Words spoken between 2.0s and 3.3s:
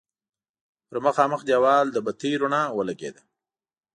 بتۍ رڼا ولګېده.